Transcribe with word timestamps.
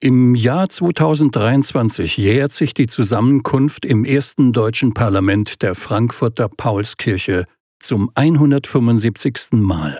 Im 0.00 0.34
Jahr 0.34 0.68
2023 0.68 2.18
jährt 2.18 2.52
sich 2.52 2.74
die 2.74 2.86
Zusammenkunft 2.86 3.86
im 3.86 4.04
ersten 4.04 4.52
deutschen 4.52 4.92
Parlament 4.92 5.62
der 5.62 5.74
Frankfurter 5.74 6.50
Paulskirche 6.50 7.44
zum 7.80 8.10
175. 8.14 9.52
Mal. 9.52 9.98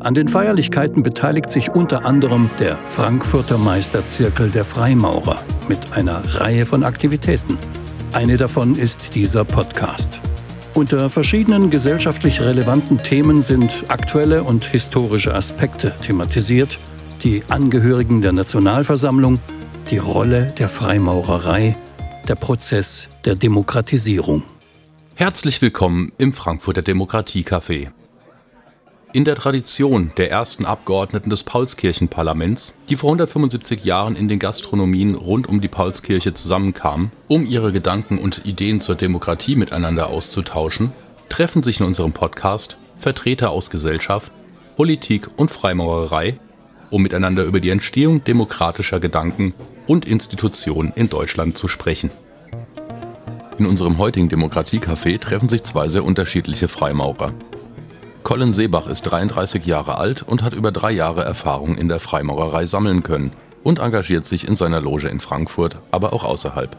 An 0.00 0.14
den 0.14 0.26
Feierlichkeiten 0.26 1.02
beteiligt 1.02 1.50
sich 1.50 1.72
unter 1.72 2.06
anderem 2.06 2.48
der 2.58 2.78
Frankfurter 2.86 3.58
Meisterzirkel 3.58 4.50
der 4.50 4.64
Freimaurer 4.64 5.44
mit 5.68 5.92
einer 5.92 6.22
Reihe 6.36 6.64
von 6.64 6.84
Aktivitäten. 6.84 7.58
Eine 8.14 8.38
davon 8.38 8.76
ist 8.76 9.14
dieser 9.14 9.44
Podcast. 9.44 10.22
Unter 10.72 11.10
verschiedenen 11.10 11.68
gesellschaftlich 11.70 12.40
relevanten 12.40 12.98
Themen 12.98 13.42
sind 13.42 13.86
aktuelle 13.88 14.44
und 14.44 14.64
historische 14.64 15.34
Aspekte 15.34 15.96
thematisiert, 15.96 16.78
die 17.24 17.42
Angehörigen 17.48 18.22
der 18.22 18.32
Nationalversammlung, 18.32 19.40
die 19.90 19.98
Rolle 19.98 20.54
der 20.58 20.68
Freimaurerei, 20.68 21.76
der 22.28 22.36
Prozess 22.36 23.08
der 23.24 23.34
Demokratisierung. 23.34 24.44
Herzlich 25.16 25.60
willkommen 25.60 26.12
im 26.18 26.32
Frankfurter 26.32 26.82
Demokratiecafé. 26.82 27.88
In 29.12 29.24
der 29.24 29.34
Tradition 29.34 30.12
der 30.18 30.30
ersten 30.30 30.64
Abgeordneten 30.64 31.30
des 31.30 31.42
Paulskirchenparlaments, 31.42 32.72
die 32.88 32.94
vor 32.94 33.08
175 33.08 33.84
Jahren 33.84 34.14
in 34.14 34.28
den 34.28 34.38
Gastronomien 34.38 35.16
rund 35.16 35.48
um 35.48 35.60
die 35.60 35.66
Paulskirche 35.66 36.32
zusammenkamen, 36.32 37.10
um 37.26 37.44
ihre 37.44 37.72
Gedanken 37.72 38.18
und 38.18 38.46
Ideen 38.46 38.78
zur 38.78 38.94
Demokratie 38.94 39.56
miteinander 39.56 40.10
auszutauschen, 40.10 40.92
treffen 41.28 41.64
sich 41.64 41.80
in 41.80 41.86
unserem 41.86 42.12
Podcast 42.12 42.78
Vertreter 42.98 43.50
aus 43.50 43.70
Gesellschaft, 43.70 44.30
Politik 44.76 45.28
und 45.36 45.50
Freimaurerei, 45.50 46.38
um 46.90 47.02
miteinander 47.02 47.42
über 47.42 47.58
die 47.58 47.70
Entstehung 47.70 48.22
demokratischer 48.22 49.00
Gedanken 49.00 49.54
und 49.88 50.04
Institutionen 50.04 50.92
in 50.94 51.08
Deutschland 51.08 51.58
zu 51.58 51.66
sprechen. 51.66 52.12
In 53.58 53.66
unserem 53.66 53.98
heutigen 53.98 54.28
Demokratiecafé 54.28 55.18
treffen 55.18 55.48
sich 55.48 55.64
zwei 55.64 55.88
sehr 55.88 56.04
unterschiedliche 56.04 56.68
Freimaurer. 56.68 57.34
Colin 58.30 58.52
Seebach 58.52 58.86
ist 58.86 59.02
33 59.02 59.66
Jahre 59.66 59.98
alt 59.98 60.22
und 60.22 60.44
hat 60.44 60.54
über 60.54 60.70
drei 60.70 60.92
Jahre 60.92 61.24
Erfahrung 61.24 61.76
in 61.76 61.88
der 61.88 61.98
Freimaurerei 61.98 62.64
sammeln 62.64 63.02
können 63.02 63.32
und 63.64 63.80
engagiert 63.80 64.24
sich 64.24 64.46
in 64.46 64.54
seiner 64.54 64.80
Loge 64.80 65.08
in 65.08 65.18
Frankfurt, 65.18 65.78
aber 65.90 66.12
auch 66.12 66.22
außerhalb. 66.22 66.76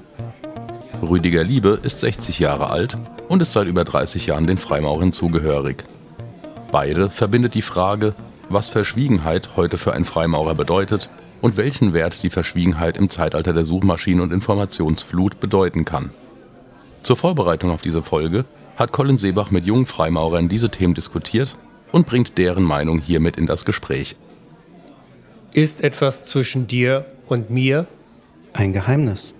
Rüdiger 1.01 1.43
Liebe 1.43 1.77
ist 1.83 1.99
60 1.99 2.39
Jahre 2.39 2.69
alt 2.69 2.95
und 3.27 3.41
ist 3.41 3.51
seit 3.51 3.67
über 3.67 3.83
30 3.83 4.27
Jahren 4.27 4.47
den 4.47 4.59
Freimaurern 4.59 5.11
zugehörig. 5.11 5.83
Beide 6.71 7.09
verbindet 7.09 7.53
die 7.53 7.61
Frage, 7.61 8.15
was 8.47 8.69
Verschwiegenheit 8.69 9.57
heute 9.57 9.77
für 9.77 9.93
einen 9.93 10.05
Freimaurer 10.05 10.55
bedeutet 10.55 11.09
und 11.41 11.57
welchen 11.57 11.93
Wert 11.93 12.23
die 12.23 12.29
Verschwiegenheit 12.29 12.95
im 12.95 13.09
Zeitalter 13.09 13.51
der 13.51 13.65
Suchmaschinen 13.65 14.21
und 14.21 14.31
Informationsflut 14.31 15.41
bedeuten 15.41 15.83
kann. 15.83 16.11
Zur 17.01 17.17
Vorbereitung 17.17 17.71
auf 17.71 17.81
diese 17.81 18.03
Folge 18.03 18.45
hat 18.81 18.91
Colin 18.91 19.19
Seebach 19.19 19.51
mit 19.51 19.67
jungen 19.67 19.85
Freimaurern 19.85 20.49
diese 20.49 20.71
Themen 20.71 20.95
diskutiert 20.95 21.55
und 21.91 22.07
bringt 22.07 22.39
deren 22.39 22.63
Meinung 22.63 22.99
hiermit 22.99 23.37
in 23.37 23.45
das 23.45 23.63
Gespräch. 23.63 24.15
Ist 25.53 25.83
etwas 25.83 26.25
zwischen 26.25 26.65
dir 26.65 27.05
und 27.27 27.51
mir? 27.51 27.85
Ein 28.53 28.73
Geheimnis. 28.73 29.35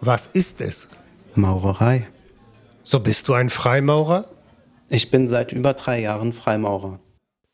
Was 0.00 0.26
ist 0.26 0.60
es? 0.60 0.88
Maurerei. 1.34 2.06
So 2.82 3.00
bist 3.00 3.26
du 3.28 3.32
ein 3.32 3.48
Freimaurer? 3.48 4.26
Ich 4.90 5.10
bin 5.10 5.28
seit 5.28 5.54
über 5.54 5.72
drei 5.72 6.00
Jahren 6.00 6.34
Freimaurer. 6.34 7.00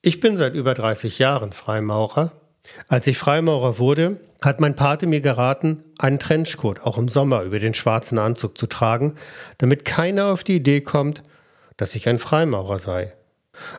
Ich 0.02 0.18
bin 0.18 0.36
seit 0.36 0.54
über 0.54 0.74
30 0.74 1.20
Jahren 1.20 1.52
Freimaurer. 1.52 2.32
Als 2.88 3.06
ich 3.06 3.18
Freimaurer 3.18 3.78
wurde, 3.78 4.20
hat 4.42 4.60
mein 4.60 4.76
Pate 4.76 5.06
mir 5.06 5.20
geraten, 5.20 5.82
einen 5.98 6.18
Trenchcoat 6.18 6.80
auch 6.80 6.98
im 6.98 7.08
Sommer 7.08 7.42
über 7.42 7.58
den 7.58 7.74
schwarzen 7.74 8.18
Anzug 8.18 8.56
zu 8.56 8.66
tragen, 8.66 9.14
damit 9.58 9.84
keiner 9.84 10.26
auf 10.26 10.44
die 10.44 10.56
Idee 10.56 10.80
kommt, 10.80 11.22
dass 11.76 11.94
ich 11.94 12.08
ein 12.08 12.18
Freimaurer 12.18 12.78
sei. 12.78 13.12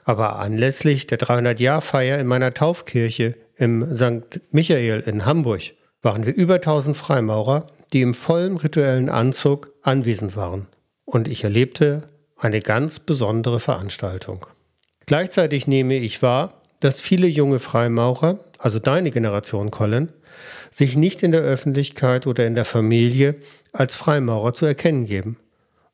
Aber 0.04 0.38
anlässlich 0.40 1.08
der 1.08 1.20
300-Jahr-Feier 1.20 2.20
in 2.20 2.28
meiner 2.28 2.54
Taufkirche 2.54 3.36
im 3.56 3.96
St. 3.96 4.42
Michael 4.52 5.02
in 5.02 5.26
Hamburg 5.26 5.62
waren 6.02 6.26
wir 6.26 6.34
über 6.34 6.56
1000 6.56 6.98
Freimaurer, 6.98 7.68
die 7.94 8.02
im 8.02 8.14
vollen 8.14 8.58
rituellen 8.58 9.10
Anzug 9.10 9.72
anwesend 9.82 10.36
waren. 10.36 10.68
Und 11.06 11.28
ich 11.28 11.44
erlebte 11.44 12.08
eine 12.38 12.62
ganz 12.62 13.00
besondere 13.00 13.60
Veranstaltung. 13.60 14.46
Gleichzeitig 15.06 15.68
nehme 15.68 15.96
ich 15.96 16.22
wahr, 16.22 16.61
dass 16.82 17.00
viele 17.00 17.28
junge 17.28 17.60
Freimaurer, 17.60 18.40
also 18.58 18.80
deine 18.80 19.12
Generation, 19.12 19.72
Colin, 19.72 20.10
sich 20.70 20.98
nicht 20.98 21.24
in 21.24 21.32
der 21.32 21.42
Öffentlichkeit 21.42 22.28
oder 22.28 22.46
in 22.46 22.56
der 22.56 22.66
Familie 22.66 23.36
als 23.72 23.96
Freimaurer 23.96 24.54
zu 24.54 24.66
erkennen 24.66 25.06
geben. 25.06 25.38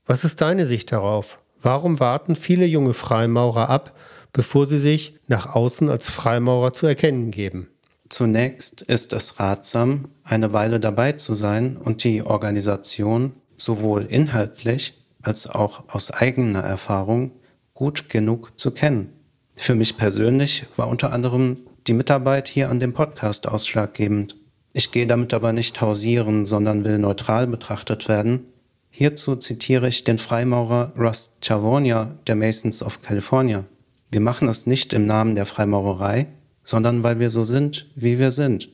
Was 0.05 0.23
ist 0.23 0.41
deine 0.41 0.65
Sicht 0.65 0.91
darauf? 0.91 1.39
Warum 1.61 1.99
warten 1.99 2.35
viele 2.35 2.65
junge 2.65 2.93
Freimaurer 2.93 3.69
ab, 3.69 3.95
bevor 4.33 4.65
sie 4.65 4.77
sich 4.79 5.15
nach 5.27 5.55
außen 5.55 5.89
als 5.89 6.09
Freimaurer 6.09 6.73
zu 6.73 6.87
erkennen 6.87 7.31
geben? 7.31 7.67
Zunächst 8.09 8.83
ist 8.83 9.11
es 9.11 9.39
ratsam, 9.39 10.05
eine 10.23 10.53
Weile 10.53 10.79
dabei 10.79 11.13
zu 11.13 11.35
sein 11.35 11.75
und 11.75 12.03
die 12.03 12.23
Organisation 12.23 13.33
sowohl 13.57 14.05
inhaltlich 14.05 14.93
als 15.21 15.49
auch 15.49 15.83
aus 15.89 16.11
eigener 16.11 16.61
Erfahrung 16.61 17.31
gut 17.73 18.07
genug 18.07 18.57
zu 18.57 18.71
kennen. 18.71 19.16
Für 19.57 19.75
mich 19.75 19.97
persönlich 19.97 20.65
war 20.77 20.87
unter 20.87 21.11
anderem 21.11 21.57
die 21.87 21.93
Mitarbeit 21.93 22.47
hier 22.47 22.69
an 22.69 22.79
dem 22.79 22.93
Podcast 22.93 23.47
ausschlaggebend. 23.47 24.37
Ich 24.71 24.91
gehe 24.91 25.07
damit 25.07 25.33
aber 25.33 25.51
nicht 25.51 25.81
hausieren, 25.81 26.45
sondern 26.45 26.85
will 26.85 26.99
neutral 26.99 27.47
betrachtet 27.47 28.07
werden. 28.07 28.45
Hierzu 28.89 29.35
zitiere 29.35 29.89
ich 29.89 30.03
den 30.03 30.19
Freimaurer 30.19 30.93
Russ 30.97 31.33
Chavonia 31.43 32.15
der 32.27 32.35
Masons 32.35 32.83
of 32.83 33.01
California. 33.01 33.65
Wir 34.09 34.21
machen 34.21 34.47
es 34.47 34.67
nicht 34.67 34.93
im 34.93 35.05
Namen 35.05 35.35
der 35.35 35.45
Freimaurerei, 35.45 36.27
sondern 36.63 37.03
weil 37.03 37.19
wir 37.19 37.31
so 37.31 37.43
sind, 37.43 37.89
wie 37.95 38.19
wir 38.19 38.31
sind 38.31 38.69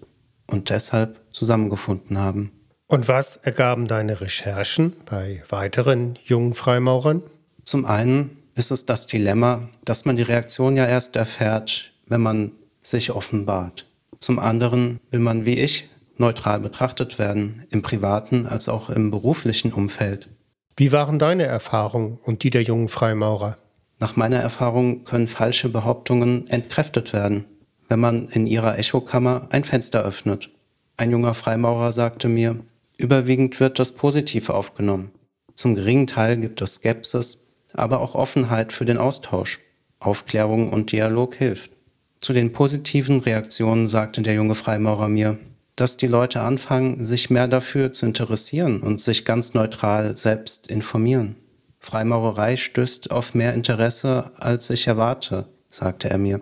und 0.45 0.69
deshalb 0.69 1.19
zusammengefunden 1.31 2.19
haben. 2.19 2.51
Und 2.87 3.07
was 3.07 3.37
ergaben 3.37 3.87
deine 3.87 4.21
Recherchen 4.21 4.93
bei 5.09 5.41
weiteren 5.49 6.19
jungen 6.25 6.53
Freimaurern? 6.53 7.23
Zum 7.63 7.85
einen 7.85 8.42
ist 8.55 8.71
es 8.71 8.85
das 8.85 9.07
Dilemma, 9.07 9.69
dass 9.85 10.05
man 10.05 10.15
die 10.15 10.23
Reaktion 10.23 10.77
ja 10.77 10.85
erst 10.85 11.15
erfährt, 11.15 11.93
wenn 12.07 12.21
man 12.21 12.51
sich 12.81 13.11
offenbart. 13.11 13.87
Zum 14.19 14.39
anderen 14.39 14.99
will 15.11 15.19
man 15.19 15.45
wie 15.45 15.59
ich 15.59 15.89
neutral 16.17 16.59
betrachtet 16.59 17.19
werden, 17.19 17.65
im 17.69 17.81
privaten 17.81 18.45
als 18.45 18.69
auch 18.69 18.89
im 18.89 19.11
beruflichen 19.11 19.73
Umfeld. 19.73 20.29
Wie 20.75 20.91
waren 20.91 21.19
deine 21.19 21.43
Erfahrungen 21.43 22.19
und 22.23 22.43
die 22.43 22.49
der 22.49 22.63
jungen 22.63 22.89
Freimaurer? 22.89 23.57
Nach 23.99 24.15
meiner 24.15 24.39
Erfahrung 24.39 25.03
können 25.03 25.27
falsche 25.27 25.69
Behauptungen 25.69 26.47
entkräftet 26.47 27.13
werden, 27.13 27.45
wenn 27.87 27.99
man 27.99 28.27
in 28.29 28.47
ihrer 28.47 28.77
Echokammer 28.77 29.47
ein 29.51 29.63
Fenster 29.63 30.03
öffnet. 30.03 30.49
Ein 30.97 31.11
junger 31.11 31.33
Freimaurer 31.33 31.91
sagte 31.91 32.27
mir, 32.27 32.59
überwiegend 32.97 33.59
wird 33.59 33.79
das 33.79 33.93
positiv 33.93 34.49
aufgenommen. 34.49 35.11
Zum 35.55 35.75
geringen 35.75 36.07
Teil 36.07 36.37
gibt 36.37 36.61
es 36.61 36.75
Skepsis, 36.75 37.52
aber 37.73 37.99
auch 37.99 38.15
Offenheit 38.15 38.71
für 38.71 38.85
den 38.85 38.97
Austausch. 38.97 39.59
Aufklärung 39.99 40.71
und 40.71 40.91
Dialog 40.91 41.35
hilft. 41.35 41.71
Zu 42.19 42.33
den 42.33 42.53
positiven 42.53 43.19
Reaktionen 43.19 43.87
sagte 43.87 44.21
der 44.21 44.33
junge 44.33 44.55
Freimaurer 44.55 45.07
mir, 45.07 45.37
dass 45.75 45.97
die 45.97 46.07
Leute 46.07 46.41
anfangen, 46.41 47.03
sich 47.03 47.29
mehr 47.29 47.47
dafür 47.47 47.91
zu 47.91 48.05
interessieren 48.05 48.81
und 48.81 49.01
sich 49.01 49.25
ganz 49.25 49.53
neutral 49.53 50.15
selbst 50.15 50.67
informieren. 50.67 51.35
Freimaurerei 51.79 52.55
stößt 52.55 53.11
auf 53.11 53.33
mehr 53.33 53.53
Interesse, 53.53 54.31
als 54.37 54.69
ich 54.69 54.87
erwarte, 54.87 55.47
sagte 55.69 56.09
er 56.09 56.17
mir. 56.17 56.41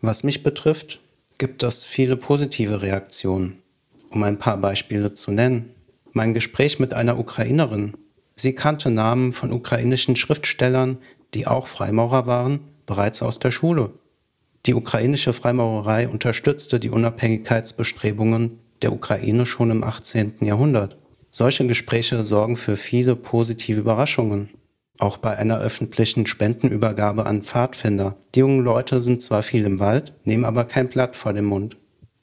Was 0.00 0.22
mich 0.22 0.42
betrifft, 0.42 1.00
gibt 1.38 1.62
es 1.62 1.84
viele 1.84 2.16
positive 2.16 2.80
Reaktionen. 2.80 3.58
Um 4.10 4.22
ein 4.22 4.38
paar 4.38 4.56
Beispiele 4.56 5.12
zu 5.12 5.32
nennen. 5.32 5.70
Mein 6.12 6.32
Gespräch 6.32 6.78
mit 6.78 6.94
einer 6.94 7.18
Ukrainerin. 7.18 7.94
Sie 8.34 8.54
kannte 8.54 8.90
Namen 8.90 9.32
von 9.32 9.52
ukrainischen 9.52 10.16
Schriftstellern, 10.16 10.98
die 11.34 11.46
auch 11.46 11.66
Freimaurer 11.66 12.26
waren, 12.26 12.60
bereits 12.86 13.22
aus 13.22 13.38
der 13.38 13.50
Schule. 13.50 13.92
Die 14.66 14.74
ukrainische 14.74 15.32
Freimaurerei 15.32 16.08
unterstützte 16.08 16.80
die 16.80 16.90
Unabhängigkeitsbestrebungen 16.90 18.60
der 18.82 18.92
Ukraine 18.92 19.46
schon 19.46 19.70
im 19.70 19.84
18. 19.84 20.36
Jahrhundert. 20.40 20.96
Solche 21.30 21.66
Gespräche 21.66 22.22
sorgen 22.22 22.56
für 22.56 22.76
viele 22.76 23.16
positive 23.16 23.80
Überraschungen. 23.80 24.50
Auch 24.98 25.16
bei 25.16 25.36
einer 25.36 25.58
öffentlichen 25.58 26.26
Spendenübergabe 26.26 27.26
an 27.26 27.42
Pfadfinder. 27.42 28.16
Die 28.34 28.40
jungen 28.40 28.62
Leute 28.62 29.00
sind 29.00 29.20
zwar 29.20 29.42
viel 29.42 29.64
im 29.64 29.80
Wald, 29.80 30.12
nehmen 30.24 30.44
aber 30.44 30.64
kein 30.64 30.88
Blatt 30.88 31.16
vor 31.16 31.32
den 31.32 31.44
Mund. 31.44 31.76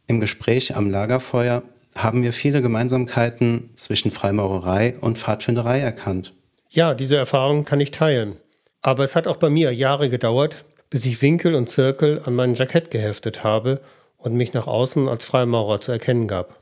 Im 0.07 0.19
Gespräch 0.19 0.75
am 0.75 0.89
Lagerfeuer 0.89 1.63
haben 1.95 2.23
wir 2.23 2.33
viele 2.33 2.61
Gemeinsamkeiten 2.61 3.71
zwischen 3.73 4.11
Freimaurerei 4.11 4.95
und 4.99 5.17
Pfadfinderei 5.17 5.79
erkannt. 5.79 6.33
Ja, 6.69 6.93
diese 6.93 7.17
Erfahrung 7.17 7.65
kann 7.65 7.81
ich 7.81 7.91
teilen. 7.91 8.37
Aber 8.81 9.03
es 9.03 9.15
hat 9.15 9.27
auch 9.27 9.37
bei 9.37 9.49
mir 9.49 9.73
Jahre 9.73 10.09
gedauert, 10.09 10.63
bis 10.89 11.05
ich 11.05 11.21
Winkel 11.21 11.55
und 11.55 11.69
Zirkel 11.69 12.21
an 12.25 12.35
mein 12.35 12.55
Jackett 12.55 12.91
geheftet 12.91 13.43
habe 13.43 13.81
und 14.17 14.35
mich 14.35 14.53
nach 14.53 14.67
außen 14.67 15.07
als 15.07 15.25
Freimaurer 15.25 15.81
zu 15.81 15.91
erkennen 15.91 16.27
gab. 16.27 16.57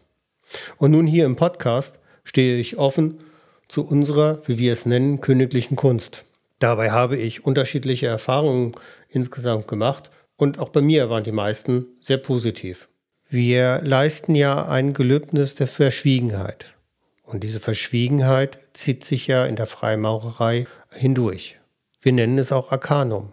Und 0.77 0.91
nun 0.91 1.07
hier 1.07 1.25
im 1.25 1.35
Podcast 1.35 1.99
stehe 2.23 2.57
ich 2.57 2.77
offen 2.77 3.19
zu 3.67 3.85
unserer, 3.85 4.41
wie 4.45 4.57
wir 4.57 4.73
es 4.73 4.85
nennen, 4.85 5.21
königlichen 5.21 5.77
Kunst. 5.77 6.25
Dabei 6.59 6.91
habe 6.91 7.15
ich 7.15 7.45
unterschiedliche 7.45 8.07
Erfahrungen 8.07 8.73
insgesamt 9.09 9.67
gemacht 9.67 10.11
und 10.35 10.59
auch 10.59 10.69
bei 10.69 10.81
mir 10.81 11.09
waren 11.09 11.23
die 11.23 11.31
meisten 11.31 11.85
sehr 12.01 12.17
positiv. 12.17 12.89
Wir 13.31 13.81
leisten 13.83 14.33
ja 14.33 14.65
ein 14.65 14.93
Gelöbnis 14.93 15.53
der 15.53 15.67
Verschwiegenheit. 15.67 16.73
Und 17.21 17.43
diese 17.43 17.59
Verschwiegenheit 17.59 18.57
zieht 18.73 19.05
sich 19.05 19.27
ja 19.27 19.45
in 19.45 19.55
der 19.55 19.67
Freimaurerei 19.67 20.65
hindurch. 20.91 21.59
Wir 22.01 22.11
nennen 22.11 22.39
es 22.39 22.51
auch 22.51 22.71
Arkanum. 22.71 23.31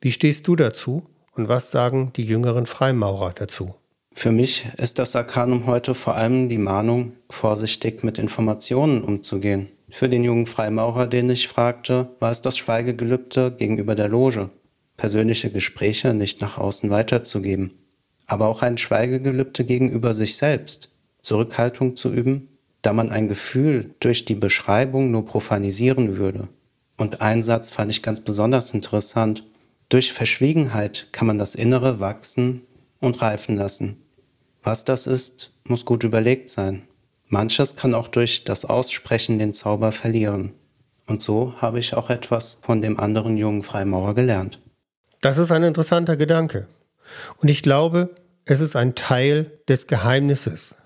Wie 0.00 0.10
stehst 0.10 0.48
du 0.48 0.56
dazu 0.56 1.04
und 1.36 1.48
was 1.48 1.70
sagen 1.70 2.12
die 2.16 2.24
jüngeren 2.24 2.66
Freimaurer 2.66 3.34
dazu? 3.36 3.76
Für 4.12 4.32
mich 4.32 4.66
ist 4.78 4.98
das 4.98 5.14
Arkanum 5.14 5.66
heute 5.66 5.94
vor 5.94 6.16
allem 6.16 6.48
die 6.48 6.58
Mahnung, 6.58 7.12
vorsichtig 7.30 8.02
mit 8.02 8.18
Informationen 8.18 9.04
umzugehen. 9.04 9.68
Für 9.90 10.08
den 10.08 10.24
jungen 10.24 10.46
Freimaurer, 10.46 11.06
den 11.06 11.30
ich 11.30 11.46
fragte, 11.46 12.08
war 12.18 12.32
es 12.32 12.42
das 12.42 12.58
Schweigegelübde 12.58 13.52
gegenüber 13.52 13.94
der 13.94 14.08
Loge, 14.08 14.50
persönliche 14.96 15.50
Gespräche 15.50 16.14
nicht 16.14 16.40
nach 16.40 16.58
außen 16.58 16.90
weiterzugeben, 16.90 17.70
aber 18.26 18.46
auch 18.48 18.62
ein 18.62 18.78
Schweigegelübde 18.78 19.64
gegenüber 19.64 20.14
sich 20.14 20.36
selbst, 20.36 20.90
Zurückhaltung 21.22 21.96
zu 21.96 22.12
üben, 22.12 22.48
da 22.82 22.92
man 22.92 23.10
ein 23.10 23.28
Gefühl 23.28 23.94
durch 24.00 24.24
die 24.24 24.34
Beschreibung 24.34 25.10
nur 25.10 25.24
profanisieren 25.24 26.16
würde. 26.16 26.48
Und 26.96 27.20
ein 27.20 27.42
Satz 27.42 27.70
fand 27.70 27.90
ich 27.90 28.02
ganz 28.02 28.20
besonders 28.20 28.72
interessant. 28.74 29.44
Durch 29.88 30.12
Verschwiegenheit 30.12 31.08
kann 31.12 31.26
man 31.26 31.38
das 31.38 31.54
Innere 31.54 32.00
wachsen 32.00 32.62
und 33.00 33.20
reifen 33.22 33.56
lassen. 33.56 33.96
Was 34.62 34.84
das 34.84 35.06
ist, 35.06 35.52
muss 35.64 35.84
gut 35.84 36.04
überlegt 36.04 36.48
sein. 36.48 36.82
Manches 37.28 37.76
kann 37.76 37.94
auch 37.94 38.08
durch 38.08 38.44
das 38.44 38.64
Aussprechen 38.64 39.38
den 39.38 39.52
Zauber 39.52 39.92
verlieren. 39.92 40.52
Und 41.06 41.22
so 41.22 41.54
habe 41.60 41.78
ich 41.78 41.94
auch 41.94 42.10
etwas 42.10 42.58
von 42.62 42.82
dem 42.82 42.98
anderen 42.98 43.36
jungen 43.36 43.62
Freimaurer 43.62 44.14
gelernt. 44.14 44.60
Das 45.20 45.38
ist 45.38 45.50
ein 45.50 45.62
interessanter 45.62 46.16
Gedanke. 46.16 46.66
Und 47.38 47.48
ich 47.48 47.62
glaube, 47.62 48.14
es 48.44 48.60
ist 48.60 48.76
ein 48.76 48.94
Teil 48.94 49.50
des 49.68 49.86
Geheimnisses. 49.86 50.76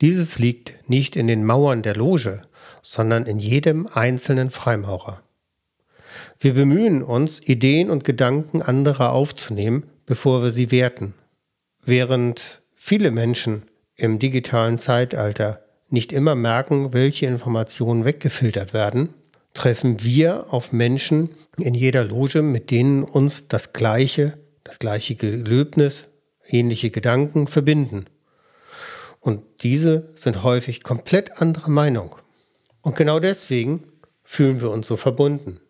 Dieses 0.00 0.38
liegt 0.38 0.88
nicht 0.88 1.16
in 1.16 1.26
den 1.26 1.44
Mauern 1.44 1.82
der 1.82 1.96
Loge, 1.96 2.42
sondern 2.82 3.26
in 3.26 3.38
jedem 3.38 3.86
einzelnen 3.92 4.50
Freimaurer. 4.50 5.22
Wir 6.38 6.54
bemühen 6.54 7.02
uns, 7.02 7.40
Ideen 7.40 7.90
und 7.90 8.04
Gedanken 8.04 8.62
anderer 8.62 9.12
aufzunehmen, 9.12 9.84
bevor 10.06 10.42
wir 10.42 10.50
sie 10.50 10.70
werten. 10.70 11.14
Während 11.84 12.62
viele 12.74 13.10
Menschen 13.10 13.64
im 13.96 14.18
digitalen 14.18 14.78
Zeitalter 14.78 15.62
nicht 15.88 16.12
immer 16.12 16.34
merken, 16.34 16.92
welche 16.92 17.26
Informationen 17.26 18.04
weggefiltert 18.04 18.72
werden, 18.72 19.10
treffen 19.54 20.02
wir 20.02 20.52
auf 20.52 20.72
Menschen 20.72 21.30
in 21.58 21.74
jeder 21.74 22.04
Loge, 22.04 22.42
mit 22.42 22.70
denen 22.70 23.02
uns 23.02 23.48
das 23.48 23.72
gleiche, 23.72 24.38
das 24.64 24.78
gleiche 24.78 25.14
Gelöbnis, 25.14 26.04
ähnliche 26.46 26.90
Gedanken 26.90 27.46
verbinden. 27.46 28.06
Und 29.20 29.42
diese 29.62 30.08
sind 30.16 30.42
häufig 30.42 30.82
komplett 30.82 31.40
anderer 31.40 31.70
Meinung. 31.70 32.16
Und 32.82 32.96
genau 32.96 33.20
deswegen 33.20 33.84
fühlen 34.24 34.60
wir 34.60 34.70
uns 34.70 34.86
so 34.86 34.96
verbunden. 34.96 35.60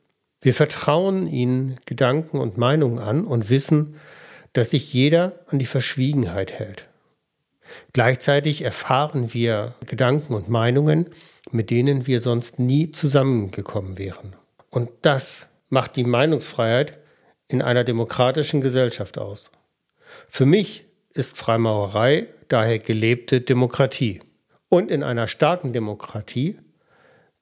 Wir 0.40 0.54
vertrauen 0.54 1.26
ihnen 1.26 1.76
Gedanken 1.84 2.38
und 2.38 2.56
Meinungen 2.56 2.98
an 2.98 3.24
und 3.24 3.50
wissen, 3.50 3.96
dass 4.52 4.70
sich 4.70 4.92
jeder 4.92 5.32
an 5.48 5.58
die 5.58 5.66
Verschwiegenheit 5.66 6.52
hält. 6.52 6.88
Gleichzeitig 7.92 8.62
erfahren 8.62 9.34
wir 9.34 9.74
Gedanken 9.86 10.34
und 10.34 10.48
Meinungen, 10.48 11.06
mit 11.50 11.70
denen 11.70 12.06
wir 12.06 12.20
sonst 12.20 12.58
nie 12.58 12.90
zusammengekommen 12.90 13.98
wären. 13.98 14.34
Und 14.70 14.90
das 15.02 15.48
macht 15.68 15.96
die 15.96 16.04
Meinungsfreiheit 16.04 16.98
in 17.52 17.62
einer 17.62 17.84
demokratischen 17.84 18.60
Gesellschaft 18.60 19.18
aus. 19.18 19.50
Für 20.28 20.46
mich 20.46 20.84
ist 21.12 21.36
Freimaurerei 21.36 22.28
daher 22.48 22.78
gelebte 22.78 23.40
Demokratie. 23.40 24.20
Und 24.68 24.90
in 24.90 25.02
einer 25.02 25.26
starken 25.26 25.72
Demokratie 25.72 26.56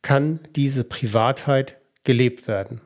kann 0.02 0.40
diese 0.56 0.84
Privatheit 0.84 1.76
gelebt 2.04 2.48
werden. 2.48 2.80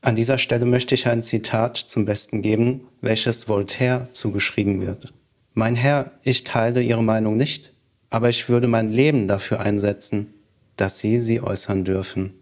An 0.00 0.16
dieser 0.16 0.38
Stelle 0.38 0.64
möchte 0.64 0.96
ich 0.96 1.06
ein 1.06 1.22
Zitat 1.22 1.76
zum 1.76 2.06
Besten 2.06 2.42
geben, 2.42 2.88
welches 3.00 3.48
Voltaire 3.48 4.08
zugeschrieben 4.12 4.84
wird. 4.84 5.12
Mein 5.54 5.76
Herr, 5.76 6.10
ich 6.24 6.42
teile 6.42 6.82
Ihre 6.82 7.04
Meinung 7.04 7.36
nicht, 7.36 7.72
aber 8.10 8.28
ich 8.28 8.48
würde 8.48 8.66
mein 8.66 8.90
Leben 8.90 9.28
dafür 9.28 9.60
einsetzen, 9.60 10.34
dass 10.76 10.98
Sie 10.98 11.18
sie 11.18 11.40
äußern 11.40 11.84
dürfen. 11.84 12.34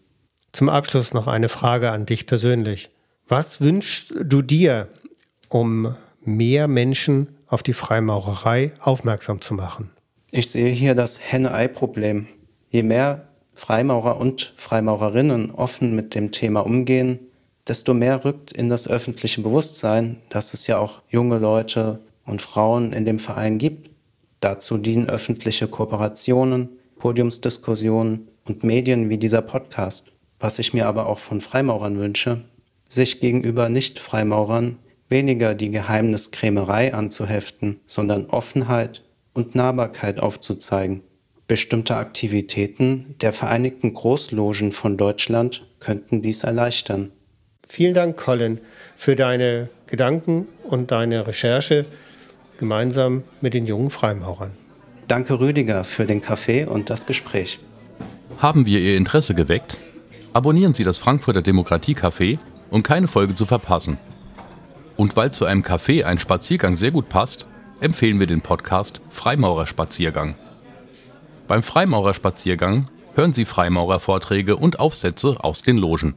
Zum 0.53 0.69
Abschluss 0.69 1.13
noch 1.13 1.27
eine 1.27 1.49
Frage 1.49 1.91
an 1.91 2.07
dich 2.07 2.27
persönlich. 2.27 2.89
Was 3.31 3.61
wünschst 3.61 4.13
du 4.25 4.43
dir, 4.43 4.89
um 5.49 5.95
mehr 6.25 6.67
Menschen 6.67 7.29
auf 7.47 7.63
die 7.63 7.75
Freimaurerei 7.75 8.73
aufmerksam 8.81 9.41
zu 9.41 9.55
machen? 9.55 9.93
Ich 10.33 10.51
sehe 10.51 10.73
hier 10.73 10.97
das 10.97 11.21
Henne-Ei-Problem. 11.23 12.27
Je 12.71 12.83
mehr 12.83 13.29
Freimaurer 13.55 14.19
und 14.19 14.53
Freimaurerinnen 14.57 15.53
offen 15.53 15.95
mit 15.95 16.17
dem 16.17 16.33
Thema 16.33 16.67
umgehen, 16.67 17.21
desto 17.69 17.95
mehr 17.95 18.25
rückt 18.25 18.51
in 18.51 18.69
das 18.69 18.89
öffentliche 18.89 19.43
Bewusstsein, 19.43 20.17
dass 20.29 20.53
es 20.53 20.67
ja 20.67 20.79
auch 20.79 21.01
junge 21.09 21.39
Leute 21.39 22.01
und 22.25 22.43
Frauen 22.43 22.93
in 22.93 23.05
dem 23.05 23.21
Verein 23.21 23.59
gibt. 23.59 23.91
Dazu 24.41 24.77
dienen 24.77 25.09
öffentliche 25.09 25.69
Kooperationen, 25.69 26.69
Podiumsdiskussionen 26.99 28.27
und 28.45 28.65
Medien 28.65 29.09
wie 29.09 29.19
dieser 29.19 29.43
Podcast. 29.43 30.11
Was 30.41 30.59
ich 30.59 30.75
mir 30.75 30.89
aber 30.89 31.07
auch 31.07 31.21
von 31.21 31.41
Freimaurern 31.41 32.01
wünsche, 32.01 32.43
sich 32.91 33.21
gegenüber 33.21 33.71
Nicht-Freimaurern 33.71 34.77
weniger 35.09 35.55
die 35.55 35.71
Geheimniskrämerei 35.71 36.93
anzuheften, 36.93 37.81
sondern 37.87 38.27
Offenheit 38.27 39.03
und 39.33 39.55
Nahbarkeit 39.55 40.21
aufzuzeigen. 40.21 41.03
Bestimmte 41.47 41.97
Aktivitäten 41.97 43.17
der 43.21 43.33
Vereinigten 43.33 43.95
Großlogen 43.95 44.73
von 44.73 44.97
Deutschland 44.97 45.67
könnten 45.81 46.23
dies 46.23 46.45
erleichtern. 46.45 47.11
Vielen 47.67 47.95
Dank, 47.95 48.17
Colin, 48.17 48.61
für 48.97 49.17
deine 49.17 49.71
Gedanken 49.87 50.47
und 50.65 50.91
deine 50.91 51.27
Recherche 51.27 51.87
gemeinsam 52.59 53.25
mit 53.41 53.55
den 53.55 53.67
jungen 53.67 53.91
Freimaurern. 53.91 54.53
Danke, 55.09 55.41
Rüdiger, 55.41 55.83
für 55.83 56.07
den 56.07 56.21
Kaffee 56.21 56.65
und 56.65 56.91
das 56.91 57.07
Gespräch. 57.07 57.59
Haben 58.39 58.67
wir 58.67 58.79
Ihr 58.79 58.97
Interesse 58.97 59.35
geweckt? 59.35 59.77
Abonnieren 60.33 60.75
Sie 60.75 60.85
das 60.85 60.99
Frankfurter 60.99 61.43
Demokratie 61.43 61.95
Café, 61.95 62.39
um 62.71 62.83
keine 62.83 63.09
Folge 63.09 63.35
zu 63.35 63.47
verpassen. 63.47 63.99
Und 64.97 65.17
weil 65.17 65.33
zu 65.33 65.45
einem 65.45 65.63
Café 65.63 66.05
ein 66.05 66.19
Spaziergang 66.19 66.77
sehr 66.77 66.91
gut 66.91 67.09
passt, 67.09 67.47
empfehlen 67.81 68.21
wir 68.21 68.27
den 68.27 68.43
Podcast 68.43 69.01
Freimaurerspaziergang. 69.11 70.35
Beim 71.49 71.63
Freimaurerspaziergang 71.63 72.87
hören 73.15 73.33
Sie 73.33 73.45
Freimaurervorträge 73.45 74.57
und 74.57 74.79
Aufsätze 74.79 75.43
aus 75.43 75.63
den 75.63 75.77
Logen. 75.77 76.17